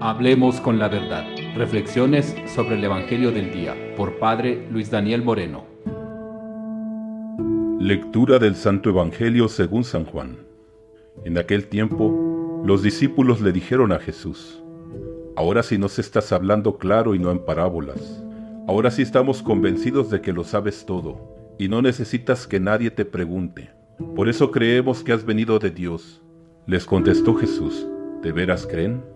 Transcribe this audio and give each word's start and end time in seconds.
Hablemos 0.00 0.60
con 0.60 0.78
la 0.78 0.88
verdad. 0.88 1.24
Reflexiones 1.56 2.34
sobre 2.46 2.76
el 2.76 2.84
Evangelio 2.84 3.32
del 3.32 3.52
Día 3.52 3.74
por 3.96 4.18
Padre 4.18 4.66
Luis 4.70 4.90
Daniel 4.90 5.22
Moreno. 5.22 5.64
Lectura 7.80 8.38
del 8.38 8.56
Santo 8.56 8.90
Evangelio 8.90 9.48
según 9.48 9.84
San 9.84 10.04
Juan. 10.04 10.38
En 11.24 11.38
aquel 11.38 11.68
tiempo, 11.68 12.62
los 12.64 12.82
discípulos 12.82 13.40
le 13.40 13.52
dijeron 13.52 13.92
a 13.92 13.98
Jesús, 13.98 14.62
Ahora 15.36 15.62
sí 15.62 15.78
nos 15.78 15.98
estás 15.98 16.32
hablando 16.32 16.78
claro 16.78 17.14
y 17.14 17.18
no 17.18 17.30
en 17.30 17.38
parábolas. 17.38 18.22
Ahora 18.66 18.90
sí 18.90 19.02
estamos 19.02 19.42
convencidos 19.42 20.10
de 20.10 20.20
que 20.20 20.32
lo 20.32 20.44
sabes 20.44 20.86
todo, 20.86 21.54
y 21.58 21.68
no 21.68 21.82
necesitas 21.82 22.46
que 22.46 22.58
nadie 22.58 22.90
te 22.90 23.04
pregunte. 23.04 23.70
Por 24.14 24.28
eso 24.28 24.50
creemos 24.50 25.02
que 25.02 25.12
has 25.12 25.24
venido 25.24 25.58
de 25.58 25.70
Dios. 25.70 26.22
Les 26.66 26.84
contestó 26.84 27.34
Jesús, 27.34 27.86
¿de 28.22 28.32
veras 28.32 28.66
creen? 28.66 29.15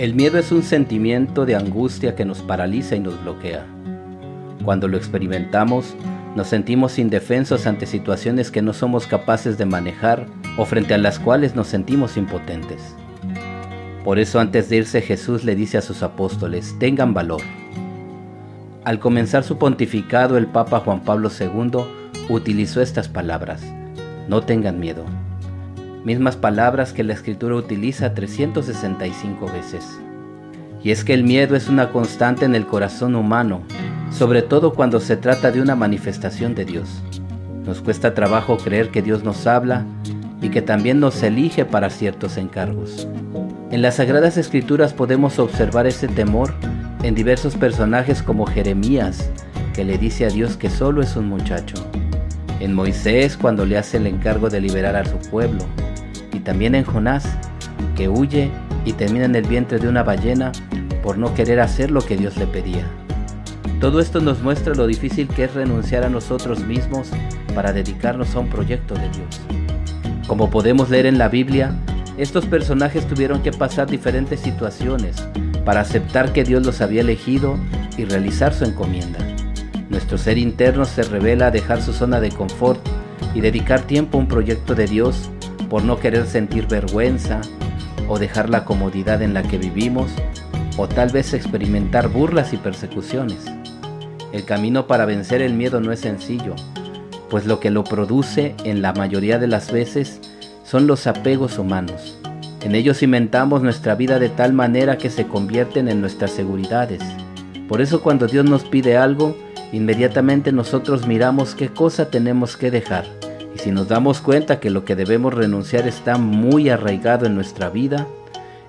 El 0.00 0.14
miedo 0.14 0.38
es 0.38 0.50
un 0.50 0.62
sentimiento 0.62 1.44
de 1.44 1.54
angustia 1.54 2.16
que 2.16 2.24
nos 2.24 2.40
paraliza 2.40 2.96
y 2.96 3.00
nos 3.00 3.22
bloquea. 3.22 3.66
Cuando 4.64 4.88
lo 4.88 4.96
experimentamos, 4.96 5.94
nos 6.34 6.46
sentimos 6.46 6.98
indefensos 6.98 7.66
ante 7.66 7.84
situaciones 7.84 8.50
que 8.50 8.62
no 8.62 8.72
somos 8.72 9.06
capaces 9.06 9.58
de 9.58 9.66
manejar 9.66 10.24
o 10.56 10.64
frente 10.64 10.94
a 10.94 10.98
las 10.98 11.18
cuales 11.18 11.54
nos 11.54 11.66
sentimos 11.66 12.16
impotentes. 12.16 12.96
Por 14.02 14.18
eso 14.18 14.40
antes 14.40 14.70
de 14.70 14.78
irse 14.78 15.02
Jesús 15.02 15.44
le 15.44 15.54
dice 15.54 15.76
a 15.76 15.82
sus 15.82 16.02
apóstoles, 16.02 16.74
tengan 16.78 17.12
valor. 17.12 17.42
Al 18.84 19.00
comenzar 19.00 19.44
su 19.44 19.58
pontificado 19.58 20.38
el 20.38 20.46
Papa 20.46 20.80
Juan 20.80 21.00
Pablo 21.00 21.28
II 21.28 21.84
utilizó 22.30 22.80
estas 22.80 23.08
palabras, 23.08 23.62
no 24.28 24.40
tengan 24.40 24.80
miedo 24.80 25.04
mismas 26.04 26.36
palabras 26.36 26.92
que 26.92 27.04
la 27.04 27.12
escritura 27.12 27.56
utiliza 27.56 28.14
365 28.14 29.46
veces. 29.46 29.98
Y 30.82 30.92
es 30.92 31.04
que 31.04 31.12
el 31.12 31.24
miedo 31.24 31.56
es 31.56 31.68
una 31.68 31.90
constante 31.90 32.46
en 32.46 32.54
el 32.54 32.66
corazón 32.66 33.14
humano, 33.14 33.62
sobre 34.10 34.40
todo 34.40 34.72
cuando 34.72 34.98
se 34.98 35.16
trata 35.16 35.50
de 35.50 35.60
una 35.60 35.76
manifestación 35.76 36.54
de 36.54 36.64
Dios. 36.64 37.02
Nos 37.66 37.82
cuesta 37.82 38.14
trabajo 38.14 38.56
creer 38.56 38.88
que 38.90 39.02
Dios 39.02 39.22
nos 39.24 39.46
habla 39.46 39.84
y 40.40 40.48
que 40.48 40.62
también 40.62 41.00
nos 41.00 41.22
elige 41.22 41.66
para 41.66 41.90
ciertos 41.90 42.38
encargos. 42.38 43.06
En 43.70 43.82
las 43.82 43.96
Sagradas 43.96 44.38
Escrituras 44.38 44.94
podemos 44.94 45.38
observar 45.38 45.86
ese 45.86 46.08
temor 46.08 46.54
en 47.02 47.14
diversos 47.14 47.56
personajes 47.56 48.22
como 48.22 48.46
Jeremías, 48.46 49.30
que 49.74 49.84
le 49.84 49.98
dice 49.98 50.24
a 50.24 50.30
Dios 50.30 50.56
que 50.56 50.70
solo 50.70 51.02
es 51.02 51.14
un 51.14 51.28
muchacho. 51.28 51.76
En 52.58 52.74
Moisés 52.74 53.36
cuando 53.36 53.66
le 53.66 53.76
hace 53.76 53.98
el 53.98 54.06
encargo 54.06 54.48
de 54.48 54.60
liberar 54.62 54.96
a 54.96 55.04
su 55.04 55.18
pueblo 55.30 55.64
y 56.32 56.40
también 56.40 56.74
en 56.74 56.84
Jonás, 56.84 57.26
que 57.96 58.08
huye 58.08 58.50
y 58.84 58.92
termina 58.92 59.24
en 59.24 59.34
el 59.34 59.46
vientre 59.46 59.78
de 59.78 59.88
una 59.88 60.02
ballena 60.02 60.52
por 61.02 61.18
no 61.18 61.34
querer 61.34 61.60
hacer 61.60 61.90
lo 61.90 62.00
que 62.00 62.16
Dios 62.16 62.36
le 62.36 62.46
pedía. 62.46 62.84
Todo 63.80 64.00
esto 64.00 64.20
nos 64.20 64.42
muestra 64.42 64.74
lo 64.74 64.86
difícil 64.86 65.28
que 65.28 65.44
es 65.44 65.54
renunciar 65.54 66.04
a 66.04 66.10
nosotros 66.10 66.60
mismos 66.60 67.10
para 67.54 67.72
dedicarnos 67.72 68.34
a 68.34 68.40
un 68.40 68.48
proyecto 68.48 68.94
de 68.94 69.08
Dios. 69.08 69.40
Como 70.26 70.50
podemos 70.50 70.90
leer 70.90 71.06
en 71.06 71.18
la 71.18 71.28
Biblia, 71.28 71.74
estos 72.16 72.44
personajes 72.44 73.06
tuvieron 73.06 73.42
que 73.42 73.52
pasar 73.52 73.88
diferentes 73.88 74.40
situaciones 74.40 75.16
para 75.64 75.80
aceptar 75.80 76.32
que 76.32 76.44
Dios 76.44 76.64
los 76.64 76.80
había 76.80 77.00
elegido 77.00 77.56
y 77.96 78.04
realizar 78.04 78.52
su 78.52 78.64
encomienda. 78.64 79.18
Nuestro 79.88 80.18
ser 80.18 80.38
interno 80.38 80.84
se 80.84 81.02
revela 81.02 81.46
a 81.46 81.50
dejar 81.50 81.82
su 81.82 81.92
zona 81.92 82.20
de 82.20 82.30
confort 82.30 82.80
y 83.34 83.40
dedicar 83.40 83.80
tiempo 83.82 84.18
a 84.18 84.20
un 84.20 84.28
proyecto 84.28 84.74
de 84.74 84.86
Dios 84.86 85.30
por 85.70 85.84
no 85.84 86.00
querer 86.00 86.26
sentir 86.26 86.66
vergüenza 86.66 87.40
o 88.08 88.18
dejar 88.18 88.50
la 88.50 88.64
comodidad 88.64 89.22
en 89.22 89.32
la 89.32 89.44
que 89.44 89.56
vivimos 89.56 90.10
o 90.76 90.88
tal 90.88 91.10
vez 91.10 91.32
experimentar 91.32 92.08
burlas 92.08 92.52
y 92.52 92.56
persecuciones. 92.56 93.46
El 94.32 94.44
camino 94.44 94.86
para 94.88 95.06
vencer 95.06 95.40
el 95.42 95.54
miedo 95.54 95.80
no 95.80 95.92
es 95.92 96.00
sencillo, 96.00 96.56
pues 97.30 97.46
lo 97.46 97.60
que 97.60 97.70
lo 97.70 97.84
produce 97.84 98.54
en 98.64 98.82
la 98.82 98.92
mayoría 98.92 99.38
de 99.38 99.46
las 99.46 99.70
veces 99.70 100.20
son 100.64 100.88
los 100.88 101.06
apegos 101.06 101.56
humanos. 101.58 102.18
En 102.62 102.74
ellos 102.74 102.98
cimentamos 102.98 103.62
nuestra 103.62 103.94
vida 103.94 104.18
de 104.18 104.28
tal 104.28 104.52
manera 104.52 104.98
que 104.98 105.08
se 105.08 105.26
convierten 105.26 105.88
en 105.88 106.00
nuestras 106.00 106.32
seguridades. 106.32 107.00
Por 107.68 107.80
eso 107.80 108.02
cuando 108.02 108.26
Dios 108.26 108.44
nos 108.44 108.64
pide 108.64 108.96
algo, 108.96 109.36
inmediatamente 109.72 110.50
nosotros 110.50 111.06
miramos 111.06 111.54
qué 111.54 111.68
cosa 111.68 112.10
tenemos 112.10 112.56
que 112.56 112.72
dejar 112.72 113.19
y 113.54 113.58
si 113.58 113.70
nos 113.70 113.88
damos 113.88 114.20
cuenta 114.20 114.60
que 114.60 114.70
lo 114.70 114.84
que 114.84 114.96
debemos 114.96 115.34
renunciar 115.34 115.88
está 115.88 116.18
muy 116.18 116.68
arraigado 116.68 117.26
en 117.26 117.34
nuestra 117.34 117.68
vida, 117.68 118.06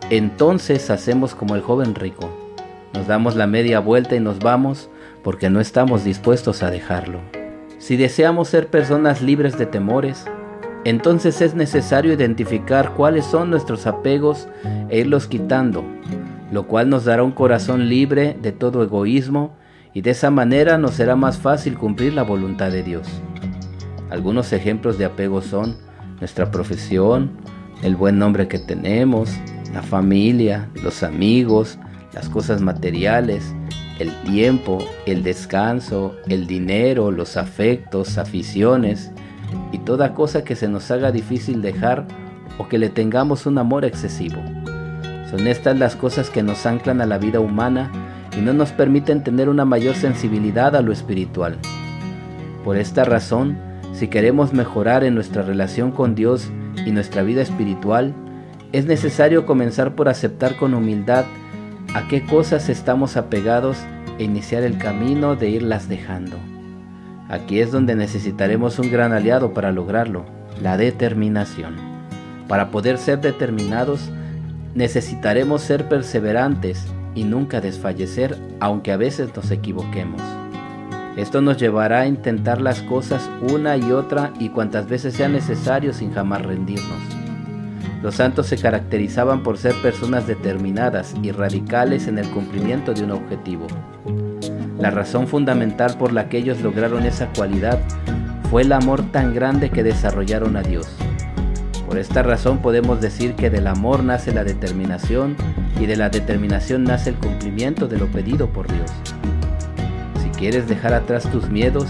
entonces 0.09 0.89
hacemos 0.89 1.35
como 1.35 1.55
el 1.55 1.61
joven 1.61 1.95
rico. 1.95 2.29
Nos 2.93 3.07
damos 3.07 3.35
la 3.35 3.47
media 3.47 3.79
vuelta 3.79 4.15
y 4.15 4.19
nos 4.19 4.39
vamos 4.39 4.89
porque 5.23 5.49
no 5.49 5.59
estamos 5.59 6.03
dispuestos 6.03 6.63
a 6.63 6.71
dejarlo. 6.71 7.19
Si 7.77 7.95
deseamos 7.95 8.49
ser 8.49 8.67
personas 8.67 9.21
libres 9.21 9.57
de 9.57 9.65
temores, 9.65 10.25
entonces 10.83 11.41
es 11.41 11.53
necesario 11.53 12.13
identificar 12.13 12.93
cuáles 12.93 13.25
son 13.25 13.49
nuestros 13.49 13.85
apegos 13.87 14.47
e 14.89 14.99
irlos 14.99 15.27
quitando, 15.27 15.83
lo 16.51 16.67
cual 16.67 16.89
nos 16.89 17.05
dará 17.05 17.23
un 17.23 17.31
corazón 17.31 17.87
libre 17.87 18.35
de 18.41 18.51
todo 18.51 18.83
egoísmo 18.83 19.53
y 19.93 20.01
de 20.01 20.11
esa 20.11 20.31
manera 20.31 20.77
nos 20.77 20.95
será 20.95 21.15
más 21.15 21.37
fácil 21.37 21.77
cumplir 21.77 22.13
la 22.13 22.23
voluntad 22.23 22.71
de 22.71 22.83
Dios. 22.83 23.07
Algunos 24.11 24.51
ejemplos 24.51 24.97
de 24.97 25.05
apego 25.05 25.41
son 25.41 25.77
nuestra 26.19 26.51
profesión, 26.51 27.31
el 27.81 27.95
buen 27.95 28.19
nombre 28.19 28.49
que 28.49 28.59
tenemos, 28.59 29.31
la 29.73 29.81
familia, 29.81 30.69
los 30.83 31.01
amigos, 31.01 31.79
las 32.13 32.27
cosas 32.27 32.59
materiales, 32.59 33.55
el 33.99 34.11
tiempo, 34.23 34.79
el 35.05 35.23
descanso, 35.23 36.13
el 36.27 36.45
dinero, 36.45 37.09
los 37.09 37.37
afectos, 37.37 38.17
aficiones 38.17 39.11
y 39.71 39.77
toda 39.77 40.13
cosa 40.13 40.43
que 40.43 40.57
se 40.57 40.67
nos 40.67 40.91
haga 40.91 41.13
difícil 41.13 41.61
dejar 41.61 42.05
o 42.57 42.67
que 42.67 42.79
le 42.79 42.89
tengamos 42.89 43.45
un 43.45 43.57
amor 43.59 43.85
excesivo. 43.85 44.41
Son 45.29 45.47
estas 45.47 45.79
las 45.79 45.95
cosas 45.95 46.29
que 46.29 46.43
nos 46.43 46.65
anclan 46.65 46.99
a 46.99 47.05
la 47.05 47.17
vida 47.17 47.39
humana 47.39 47.89
y 48.37 48.41
no 48.41 48.51
nos 48.51 48.73
permiten 48.73 49.23
tener 49.23 49.47
una 49.47 49.63
mayor 49.63 49.95
sensibilidad 49.95 50.75
a 50.75 50.81
lo 50.81 50.91
espiritual. 50.91 51.57
Por 52.65 52.75
esta 52.75 53.05
razón, 53.05 53.70
si 53.93 54.07
queremos 54.07 54.53
mejorar 54.53 55.03
en 55.03 55.15
nuestra 55.15 55.43
relación 55.43 55.91
con 55.91 56.15
Dios 56.15 56.49
y 56.85 56.91
nuestra 56.91 57.23
vida 57.23 57.41
espiritual, 57.41 58.13
es 58.71 58.85
necesario 58.85 59.45
comenzar 59.45 59.95
por 59.95 60.07
aceptar 60.07 60.55
con 60.55 60.73
humildad 60.73 61.25
a 61.93 62.07
qué 62.07 62.25
cosas 62.25 62.69
estamos 62.69 63.17
apegados 63.17 63.77
e 64.17 64.23
iniciar 64.23 64.63
el 64.63 64.77
camino 64.77 65.35
de 65.35 65.49
irlas 65.49 65.89
dejando. 65.89 66.37
Aquí 67.27 67.59
es 67.59 67.71
donde 67.71 67.95
necesitaremos 67.95 68.79
un 68.79 68.91
gran 68.91 69.13
aliado 69.13 69.53
para 69.53 69.71
lograrlo, 69.71 70.25
la 70.61 70.77
determinación. 70.77 71.75
Para 72.47 72.71
poder 72.71 72.97
ser 72.97 73.19
determinados, 73.19 74.09
necesitaremos 74.73 75.61
ser 75.61 75.87
perseverantes 75.89 76.85
y 77.13 77.23
nunca 77.23 77.61
desfallecer 77.61 78.37
aunque 78.59 78.91
a 78.91 78.97
veces 78.97 79.35
nos 79.35 79.51
equivoquemos. 79.51 80.21
Esto 81.17 81.41
nos 81.41 81.57
llevará 81.57 82.01
a 82.01 82.07
intentar 82.07 82.61
las 82.61 82.81
cosas 82.83 83.29
una 83.41 83.75
y 83.75 83.91
otra 83.91 84.31
y 84.39 84.47
cuantas 84.47 84.87
veces 84.87 85.13
sea 85.13 85.27
necesario 85.27 85.93
sin 85.93 86.13
jamás 86.13 86.41
rendirnos. 86.41 86.99
Los 88.01 88.15
santos 88.15 88.47
se 88.47 88.57
caracterizaban 88.57 89.43
por 89.43 89.57
ser 89.57 89.75
personas 89.81 90.25
determinadas 90.25 91.13
y 91.21 91.31
radicales 91.31 92.07
en 92.07 92.17
el 92.17 92.29
cumplimiento 92.29 92.93
de 92.93 93.03
un 93.03 93.11
objetivo. 93.11 93.67
La 94.79 94.89
razón 94.89 95.27
fundamental 95.27 95.97
por 95.97 96.13
la 96.13 96.29
que 96.29 96.37
ellos 96.37 96.61
lograron 96.61 97.05
esa 97.05 97.27
cualidad 97.27 97.79
fue 98.49 98.61
el 98.61 98.71
amor 98.71 99.03
tan 99.11 99.35
grande 99.35 99.69
que 99.69 99.83
desarrollaron 99.83 100.55
a 100.55 100.63
Dios. 100.63 100.87
Por 101.87 101.99
esta 101.99 102.23
razón 102.23 102.59
podemos 102.59 103.01
decir 103.01 103.35
que 103.35 103.49
del 103.49 103.67
amor 103.67 104.01
nace 104.01 104.33
la 104.33 104.45
determinación 104.45 105.35
y 105.77 105.87
de 105.87 105.97
la 105.97 106.09
determinación 106.09 106.85
nace 106.85 107.09
el 107.09 107.17
cumplimiento 107.17 107.89
de 107.89 107.97
lo 107.97 108.07
pedido 108.07 108.47
por 108.47 108.67
Dios 108.67 108.91
quieres 110.41 110.67
dejar 110.67 110.95
atrás 110.95 111.29
tus 111.29 111.51
miedos, 111.51 111.85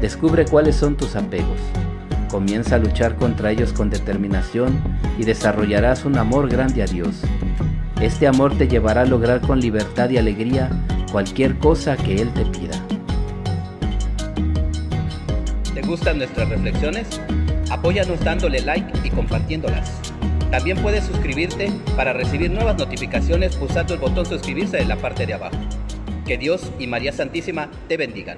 descubre 0.00 0.44
cuáles 0.44 0.76
son 0.76 0.96
tus 0.96 1.16
apegos. 1.16 1.58
Comienza 2.30 2.76
a 2.76 2.78
luchar 2.78 3.16
contra 3.16 3.50
ellos 3.50 3.72
con 3.72 3.90
determinación 3.90 4.80
y 5.18 5.24
desarrollarás 5.24 6.04
un 6.04 6.16
amor 6.16 6.48
grande 6.48 6.84
a 6.84 6.86
Dios. 6.86 7.22
Este 8.00 8.28
amor 8.28 8.56
te 8.56 8.68
llevará 8.68 9.00
a 9.00 9.04
lograr 9.04 9.40
con 9.40 9.58
libertad 9.58 10.10
y 10.10 10.16
alegría 10.16 10.70
cualquier 11.10 11.58
cosa 11.58 11.96
que 11.96 12.22
Él 12.22 12.32
te 12.34 12.44
pida. 12.46 12.80
¿Te 15.74 15.82
gustan 15.82 16.18
nuestras 16.18 16.48
reflexiones? 16.50 17.20
Apóyanos 17.68 18.20
dándole 18.20 18.60
like 18.60 18.92
y 19.02 19.10
compartiéndolas. 19.10 19.90
También 20.52 20.80
puedes 20.82 21.02
suscribirte 21.02 21.72
para 21.96 22.12
recibir 22.12 22.52
nuevas 22.52 22.78
notificaciones 22.78 23.56
pulsando 23.56 23.94
el 23.94 23.98
botón 23.98 24.24
suscribirse 24.24 24.78
en 24.80 24.86
la 24.86 24.96
parte 24.96 25.26
de 25.26 25.34
abajo. 25.34 25.58
Que 26.28 26.36
Dios 26.36 26.70
y 26.78 26.86
María 26.86 27.10
Santísima 27.10 27.70
te 27.88 27.96
bendigan. 27.96 28.36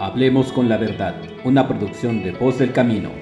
Hablemos 0.00 0.50
con 0.50 0.68
la 0.68 0.76
verdad, 0.76 1.14
una 1.44 1.68
producción 1.68 2.24
de 2.24 2.32
Voz 2.32 2.58
del 2.58 2.72
Camino. 2.72 3.21